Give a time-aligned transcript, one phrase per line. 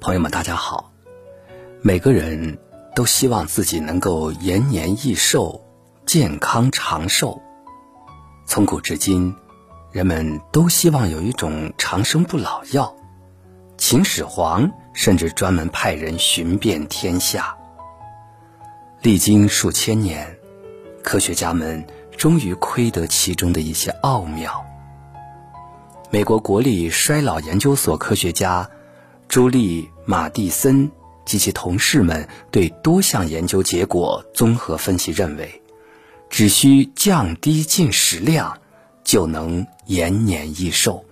[0.00, 0.92] 朋友们，大家好。
[1.80, 2.58] 每个人
[2.94, 5.64] 都希望自己能够延年益寿、
[6.04, 7.40] 健康长寿。
[8.46, 9.34] 从古至今，
[9.90, 12.94] 人们都希望有一种长生不老药。
[13.78, 17.56] 秦始皇甚至专门派人寻遍天下。
[19.00, 20.38] 历经数千年，
[21.02, 21.84] 科学家们
[22.16, 24.64] 终于窥得其中的一些奥妙。
[26.10, 28.68] 美国国立衰老研究所科学家。
[29.36, 30.90] 朱莉·马蒂森
[31.26, 35.60] 及其同事们对多项研究结果综合分析认为，
[36.30, 38.58] 只需降低进食量，
[39.04, 41.04] 就能延年益寿。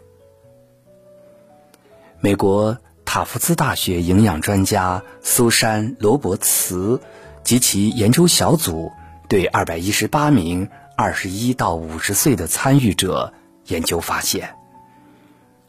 [2.19, 6.99] 美国塔夫茨大学营养专家苏珊·罗伯茨
[7.43, 8.91] 及其研究小组
[9.29, 13.35] 对二百一十八名二十一到五十岁的参与者
[13.67, 14.57] 研究发现，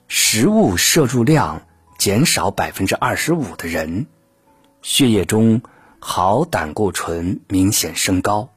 [0.08, 1.62] 食物摄入量。
[2.06, 4.06] 减少百分之二十五的人，
[4.84, 5.64] 血液中
[5.98, 8.54] 好胆固醇明显升高，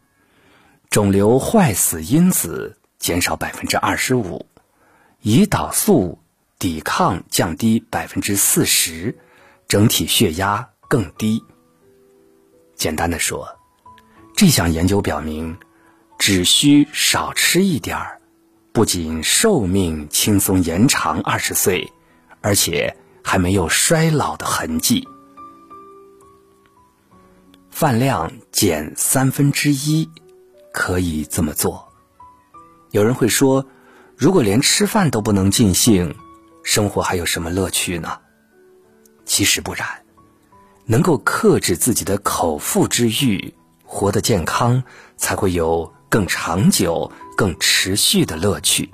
[0.91, 4.44] 肿瘤坏死因子减少百分之二十五，
[5.22, 6.19] 胰岛素
[6.58, 9.16] 抵抗降低百分之四十，
[9.66, 11.42] 整体血压更低。
[12.74, 13.48] 简单的说，
[14.36, 15.56] 这项研究表明，
[16.19, 18.20] 只需少吃一点儿，
[18.72, 21.91] 不仅寿命轻松延长二十岁，
[22.42, 22.94] 而且。
[23.28, 25.06] 还没有衰老的痕迹，
[27.70, 30.08] 饭量减三分之一，
[30.72, 31.92] 可以这么做。
[32.90, 33.66] 有人会说，
[34.16, 36.14] 如果连吃饭都不能尽兴，
[36.62, 38.18] 生活还有什么乐趣呢？
[39.26, 39.86] 其实不然，
[40.86, 43.52] 能够克制自己的口腹之欲，
[43.84, 44.82] 活得健康，
[45.18, 48.88] 才会有更长久、更持续的乐趣。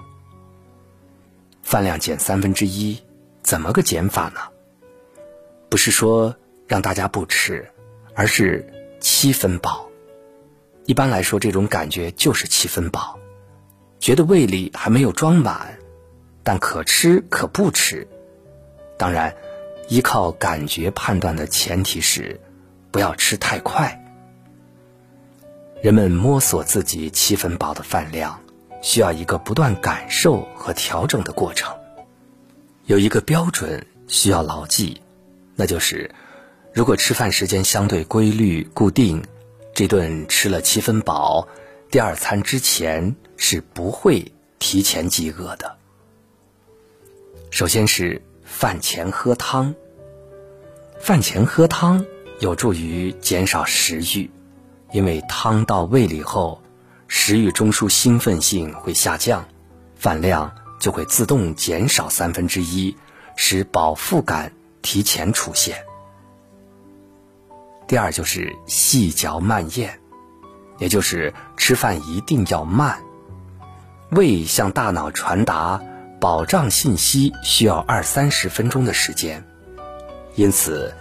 [1.63, 2.99] 饭量减三分之一。
[3.45, 4.41] 怎么个减法呢？
[5.69, 6.35] 不是说
[6.67, 7.71] 让大家不吃，
[8.15, 8.67] 而是
[9.01, 9.87] 七分饱。
[10.87, 13.19] 一般来说，这种感觉就是七分饱，
[14.01, 15.79] 觉得胃里还没有装满，
[16.43, 18.09] 但可吃可不吃。
[18.97, 19.35] 当然，
[19.89, 22.41] 依靠感觉判断的前提是
[22.91, 24.01] 不要吃太快。
[25.83, 28.41] 人们摸索自己七分饱的饭量，
[28.81, 31.77] 需要一个不断感受和调整的过程。
[32.87, 35.01] 有一个标准需要牢记，
[35.57, 36.15] 那就是，
[36.75, 39.25] 如果吃饭时间相对规律固定，
[39.75, 41.49] 这顿吃了七分饱，
[41.91, 45.77] 第二餐之前是不会提前饥饿的。
[47.51, 49.75] 首先是饭前喝汤，
[51.01, 52.05] 饭前喝汤
[52.41, 54.31] 有助于减少食欲，
[54.93, 56.61] 因为汤到胃里后，
[57.09, 59.49] 食欲中枢兴奋性会下降，
[59.97, 60.55] 饭量。
[60.79, 62.97] 就会自动减少三分之一，
[63.37, 64.53] 使饱腹感
[64.83, 65.85] 提前出现。
[67.87, 69.91] 第二就是细嚼慢咽，
[70.79, 72.99] 也就是吃饭一定要慢。
[74.11, 75.83] 胃向大脑传达
[76.21, 79.45] 饱胀信息需要二三十分钟的时间，
[80.35, 80.95] 因此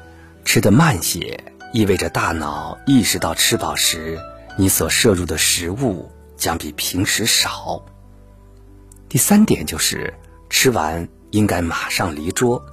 [0.43, 4.19] 吃得慢些，意味着大脑意识到吃饱时，
[4.57, 7.85] 你所摄入的食物将比平时少。
[9.13, 10.11] 第三点就是
[10.49, 12.65] 吃完应该马上离桌。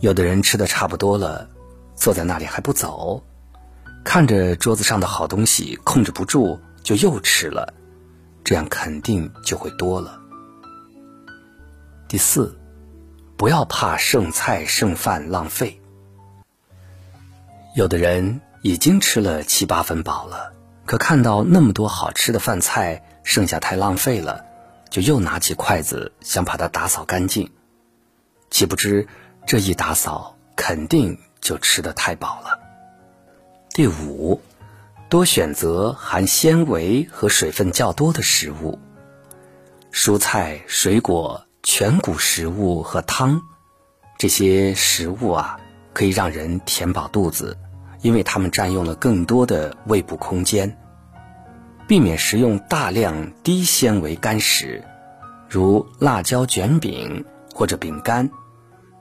[0.00, 1.50] 有的人吃的差不多了，
[1.94, 3.22] 坐在那里还不走，
[4.02, 7.74] 看着桌子上的好东西，控制不住就又吃了，
[8.42, 10.18] 这样肯定就会多了。
[12.08, 12.58] 第四，
[13.36, 15.78] 不要怕剩菜剩饭浪费。
[17.76, 20.54] 有的人已经吃了七八分饱了，
[20.86, 24.47] 可看到那么多好吃的饭菜，剩下太浪费了。
[24.90, 27.50] 就又拿起筷子想把它打扫干净，
[28.50, 29.06] 岂不知
[29.46, 32.58] 这一打扫肯定就吃得太饱了。
[33.70, 34.40] 第五，
[35.08, 38.78] 多选择含纤维和水分较多的食物，
[39.92, 43.40] 蔬菜、水果、全谷食物和汤，
[44.18, 45.60] 这些食物啊
[45.92, 47.56] 可以让人填饱肚子，
[48.00, 50.76] 因为它们占用了更多的胃部空间。
[51.88, 54.84] 避免食用大量低纤维干食，
[55.48, 57.24] 如辣椒卷饼
[57.54, 58.28] 或者饼干，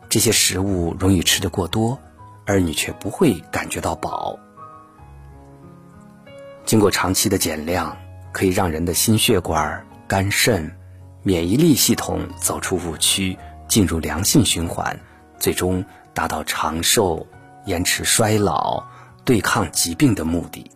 [0.07, 1.99] 这些食物容易吃得过多，
[2.45, 4.39] 而你却不会感觉到饱。
[6.65, 7.97] 经过长期的减量，
[8.31, 10.73] 可以让人的心血管、肝肾、
[11.23, 13.37] 免疫力系统走出误区，
[13.67, 14.97] 进入良性循环，
[15.37, 15.83] 最终
[16.13, 17.27] 达到长寿、
[17.65, 18.81] 延迟衰老、
[19.25, 20.71] 对抗疾病的目的。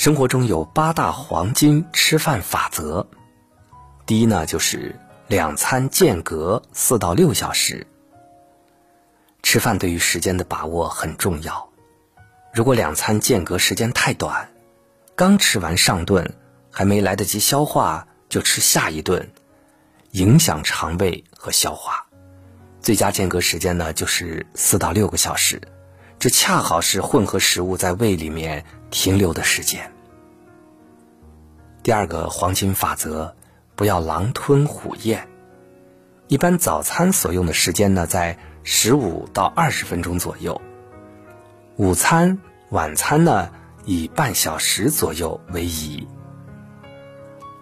[0.00, 3.06] 生活中有八大黄金吃饭法则。
[4.06, 7.86] 第一呢，就是两餐间隔四到六小时。
[9.42, 11.68] 吃饭对于时间的把握很重要。
[12.54, 14.48] 如果两餐间隔时间太短，
[15.14, 16.32] 刚吃完上顿，
[16.70, 19.30] 还没来得及消化就吃下一顿，
[20.12, 22.06] 影响肠胃和消化。
[22.80, 25.60] 最佳间隔时间呢，就是四到六个小时，
[26.18, 29.90] 这恰好是混合食物在胃里面停留的时间。
[31.82, 33.34] 第二个黄金法则，
[33.74, 35.26] 不要狼吞虎咽。
[36.28, 40.60] 一般早餐所用的时间呢，在十五到二十分钟左右。
[41.76, 42.38] 午餐、
[42.68, 43.50] 晚餐呢，
[43.84, 46.06] 以半小时左右为宜。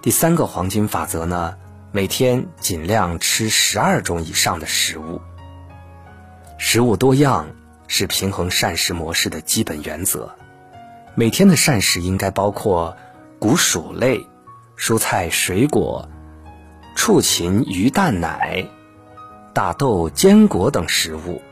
[0.03, 1.57] 第三个黄金法则呢，
[1.93, 5.21] 每天尽量吃十二种以上的食物。
[6.59, 7.47] 食物多样
[7.87, 10.35] 是平衡膳食模式的基本原则。
[11.19, 12.97] 每天的膳食应该包括
[13.41, 14.25] 谷薯类、
[14.76, 16.09] 蔬菜、水果、
[16.94, 18.65] 畜禽、鱼、蛋、奶。
[19.53, 21.43] 大豆、坚果等食物，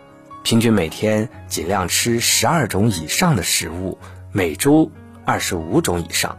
[0.45, 3.99] 平均每天尽量吃十二种以上的食物，
[4.31, 4.89] 每周
[5.25, 6.39] 二十五种以上。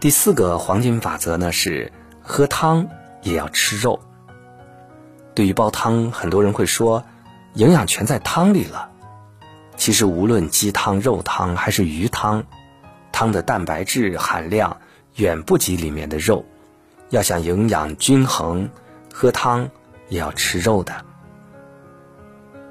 [0.00, 1.92] 第四个黄金法则呢是
[2.22, 2.88] 喝汤
[3.20, 4.00] 也要吃肉。
[5.34, 7.04] 对于煲汤，很多人会说
[7.52, 8.92] 营养全在汤里了。
[9.76, 12.44] 其实无论鸡汤、肉汤还是鱼汤，
[13.12, 14.78] 汤的蛋白质含量
[15.14, 16.44] 远不及里面的肉。
[17.10, 18.68] 要想营养均衡。
[19.18, 19.70] 喝汤
[20.10, 20.94] 也要吃肉的。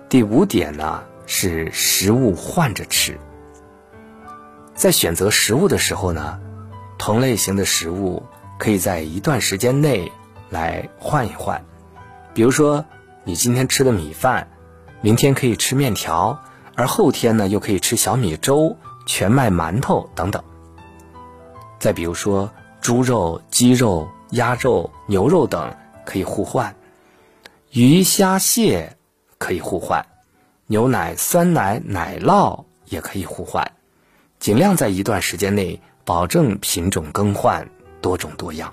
[0.08, 3.18] 第五点呢是食物换着吃。
[4.76, 6.40] 在选择食物的时候呢，
[7.00, 8.22] 同类型的食物
[8.60, 10.12] 可以在一段时间内
[10.52, 11.66] 来换一换。
[12.36, 12.86] 比如说，
[13.24, 14.48] 你今天吃的米饭，
[15.02, 16.40] 明天可以吃面条，
[16.76, 18.76] 而后天呢又可以吃小米粥、
[19.06, 20.44] 全麦馒头等等。
[21.80, 22.52] 再比如说，
[22.82, 25.76] 猪肉、鸡肉、鸭肉、牛肉等。
[26.08, 26.76] 可以互换，
[27.72, 28.96] 鱼虾蟹
[29.40, 30.06] 可以互换，
[30.68, 33.72] 牛奶、酸奶、奶酪也可以互换，
[34.38, 37.68] 尽量在一段时间内保证品种更换，
[38.02, 38.72] 多种多样。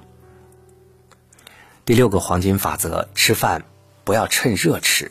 [1.86, 3.64] 第六个黄金法则：吃饭
[4.04, 5.10] 不要趁热吃。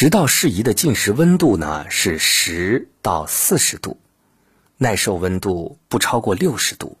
[0.00, 3.98] 食道适宜的进食温度呢是十到四十度，
[4.76, 6.96] 耐受温度不超过六十度。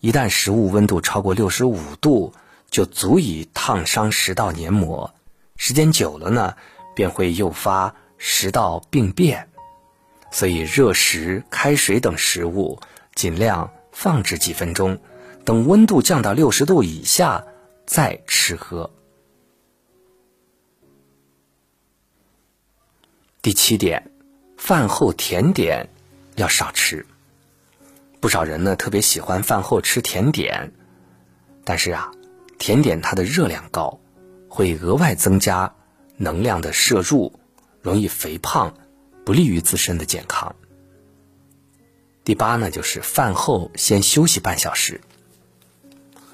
[0.00, 2.34] 一旦食物温度超过六十五度，
[2.68, 5.14] 就足以烫伤食道黏膜，
[5.56, 6.56] 时间久了呢，
[6.96, 9.48] 便会诱发食道病变。
[10.32, 12.80] 所以，热食、开水等食物
[13.14, 14.98] 尽量放置几分钟，
[15.44, 17.44] 等温度降到六十度以下
[17.86, 18.90] 再吃喝。
[23.46, 24.10] 第七点，
[24.56, 25.88] 饭后甜点
[26.34, 27.06] 要少吃。
[28.18, 30.72] 不少人呢特别喜欢饭后吃甜点，
[31.62, 32.10] 但是啊。
[32.58, 34.00] 甜点它的热量高，
[34.48, 35.72] 会额外增加
[36.16, 37.38] 能量的摄入，
[37.82, 38.74] 容易肥胖，
[39.24, 40.56] 不利于自身的健康。
[42.24, 45.00] 第八呢，就是饭后先休息半小时。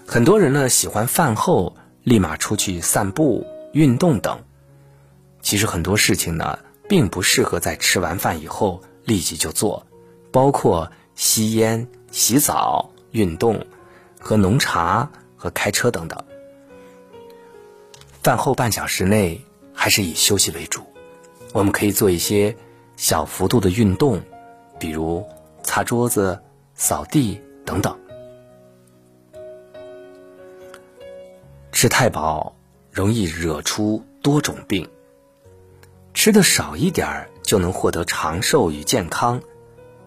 [0.06, 4.44] 很多人呢喜欢饭后立马出去散步、运动等，
[5.42, 6.58] 其实很多事情呢
[6.88, 9.86] 并不适合在吃完饭以后立即就做，
[10.30, 13.66] 包括吸烟、洗澡、运动、
[14.20, 15.10] 喝浓茶。
[15.34, 16.24] 和开车等等，
[18.22, 20.82] 饭后半小时内还是以休息为主。
[21.52, 22.56] 我们可以做一些
[22.96, 24.22] 小幅度的运动，
[24.78, 25.26] 比如
[25.64, 26.40] 擦桌子、
[26.76, 27.98] 扫地等等。
[31.72, 32.54] 吃太饱
[32.92, 34.88] 容易惹出多种病，
[36.22, 39.42] 吃的少一点儿就能获得长寿与健康。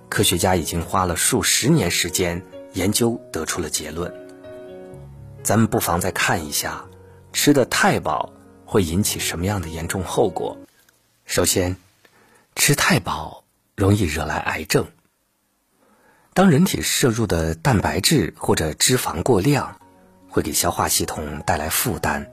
[0.08, 2.42] 科学家已经花了数十年时间
[2.72, 4.14] 研究，得出了结论。
[5.44, 6.86] 咱们不妨再看一下，
[7.34, 8.32] 吃的太饱
[8.64, 10.58] 会引起什么样的严重后果？
[11.26, 11.76] 首先，
[12.56, 13.44] 吃太饱
[13.76, 14.88] 容易惹来癌症。
[16.34, 19.82] 当人体摄入的蛋白质或者脂肪过量，
[20.30, 22.32] 会给消化系统带来负担，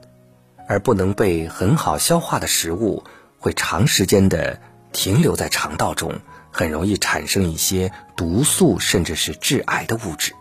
[0.69, 3.03] 而不能被很好消化的食物
[3.43, 4.61] 会长时间的
[4.93, 6.21] 停留在肠道中，
[6.53, 10.33] 很容易产生一些毒素甚至是致癌的物质。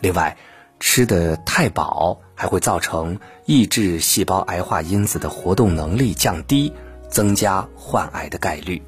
[0.00, 0.36] 另外，
[0.80, 6.72] 吃的太饱，还会造成抑制细胞癌化因子的活动能力降低，
[7.08, 8.82] 增加患癌的概率。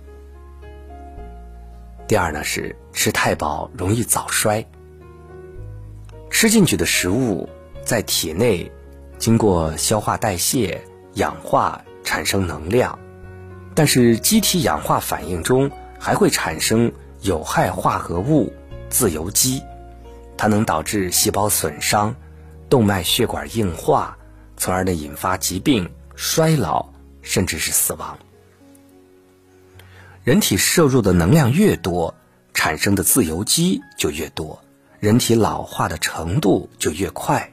[2.09, 4.67] 第二呢是吃太饱容易早衰。
[6.29, 7.49] 吃进去的食物
[7.85, 8.71] 在体内
[9.17, 10.83] 经过消化代谢、
[11.15, 12.99] 氧化产生能量，
[13.75, 18.51] 但是机体氧化反应中还会产生有害化合物
[18.89, 19.63] 自由基。
[20.39, 22.15] 它能导致细胞损伤，
[22.71, 24.17] 动脉血管硬化，
[24.57, 26.87] 从而呢引发疾病、衰老，
[27.23, 28.19] 甚至是死亡。
[30.23, 32.15] 人体摄入的能量越多，
[32.55, 34.63] 产生的自由基就越多，
[35.01, 37.53] 人体老化的程度就越快。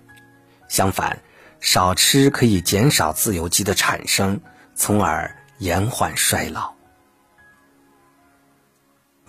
[0.68, 1.22] 相反，
[1.64, 4.42] 少吃可以减少自由基的产生，
[4.76, 6.74] 从而延缓衰老。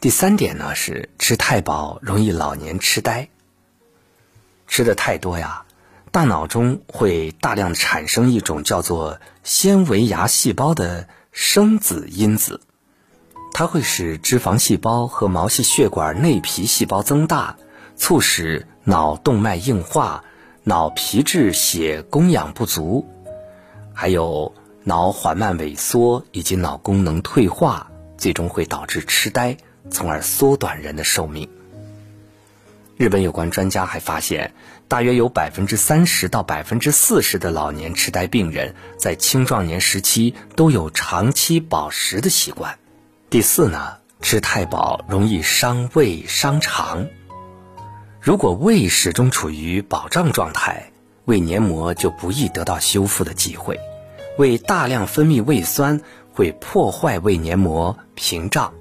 [0.00, 3.28] 第三点呢是吃太饱容易老年痴呆。
[4.66, 5.64] 吃的太多呀，
[6.10, 12.60] 大脑中会大量产生一种叫做纤维芽细胞的生子因子，
[13.52, 17.56] 它会使脂肪细胞和毛细血管内皮细胞增大，
[17.96, 20.24] 促使脑动脉硬化、
[20.64, 23.06] 脑皮质血供氧不足，
[23.92, 29.56] 还有脑缓慢萎缩以及脑功能退化，最终会导致痴呆。
[29.90, 31.46] 从而缩短人的寿命。
[32.96, 34.54] 日本有关专家还发现，
[34.88, 42.78] 大约有百分之三十到百分之四十的老年痴呆病人在青壮年时期都有长期饱食的习惯。
[43.28, 47.06] 第四呢，吃太饱容易伤胃伤肠。
[48.24, 50.90] 如果胃始终处于饱胀状态，
[51.26, 53.78] 胃黏膜就不易得到修复的机会，
[54.38, 56.00] 胃大量分泌胃酸
[56.32, 58.72] 会破坏胃黏膜屏障。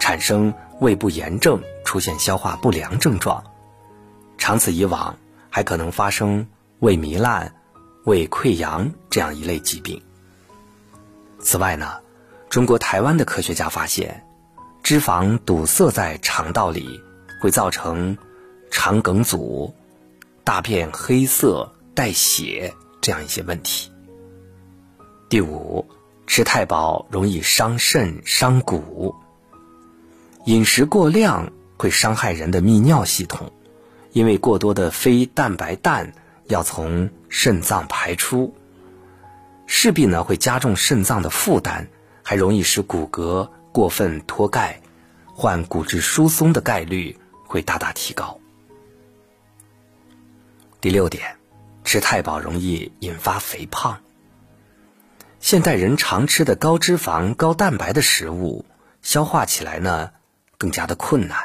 [0.00, 3.42] 产生胃部炎症，出现消化不良症状，
[4.38, 5.16] 长此以往，
[5.50, 6.46] 还可能发生
[6.78, 7.52] 胃糜烂、
[8.04, 10.00] 胃溃疡这样一类疾病。
[11.40, 11.94] 此外呢，
[12.48, 14.24] 中国台湾的科学家发现，
[14.84, 17.00] 脂肪堵塞在肠道里，
[17.40, 18.16] 会造成
[18.76, 19.72] 肠梗阻、
[20.42, 23.92] 大便黑色带血这样一些问题。
[25.28, 25.86] 第五，
[26.26, 29.14] 吃太饱容易伤肾伤骨。
[30.46, 33.52] 饮食过量会伤害人的泌尿系统，
[34.10, 36.12] 因为过多的非蛋白氮
[36.48, 38.52] 要从肾脏排出，
[39.66, 41.86] 势必呢会加重肾脏的负担，
[42.24, 44.80] 还容易使骨骼过分脱钙，
[45.32, 47.16] 患骨质疏松的概率
[47.46, 48.40] 会大大提高。
[50.84, 51.38] 第六点，
[51.82, 54.02] 吃太饱容易引发肥胖。
[55.40, 58.66] 现代人常吃的高脂肪、高蛋白的食物，
[59.00, 60.10] 消化起来呢？
[60.58, 61.38] 更加的困难，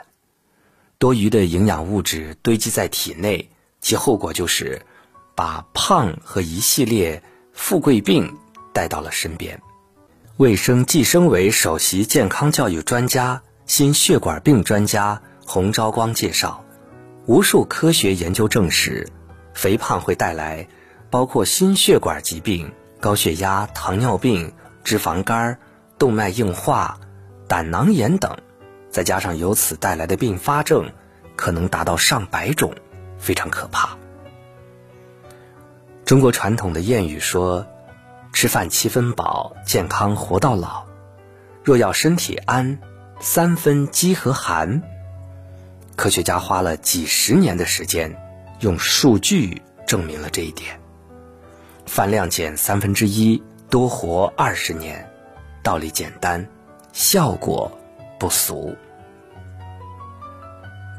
[0.98, 4.82] 多余的营养物质堆积在体内，其后果就是
[5.36, 8.38] 把胖和一系列富贵病
[8.74, 9.62] 带到了身边。
[10.36, 16.62] 卫生计生委首席健康教育专家、心血管病专家洪昭光介绍，
[17.26, 19.08] 无数科学研究证实，
[19.54, 20.68] 肥胖会带来
[21.10, 24.54] 包括心血管疾病、高血压、糖尿病、
[24.84, 25.60] 脂肪肝、
[25.98, 27.00] 动脉硬化、
[27.48, 28.38] 胆囊炎等。
[28.90, 30.92] 再加上由此带来的并发症，
[31.36, 32.74] 可能达到上百种，
[33.20, 33.98] 非常可怕。
[36.06, 37.68] 中国传统的谚语说
[38.34, 40.86] ：“吃饭七分饱，健康活到老。”
[41.64, 42.80] 若要身体安，
[43.20, 44.82] 三分饥和寒。
[45.96, 48.18] 科学家花了几十年的时间，
[48.60, 50.80] 用数据证明了这一点。
[51.86, 55.10] 饭量减三分之一，多活二十年。
[55.62, 56.48] 道理简单，
[56.94, 57.72] 效果。
[58.20, 58.76] 不俗。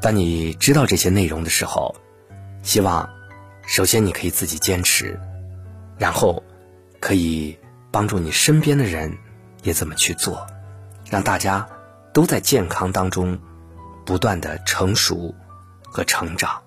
[0.01, 1.95] 当你知道这些内容的时候，
[2.63, 3.07] 希望
[3.67, 5.19] 首先你可以自己坚持，
[5.99, 6.43] 然后
[6.99, 7.55] 可以
[7.91, 9.15] 帮助你身边的人
[9.61, 10.47] 也怎么去做，
[11.11, 11.69] 让大家
[12.11, 13.37] 都在健康当中
[14.03, 15.35] 不断的成熟
[15.83, 16.59] 和成长。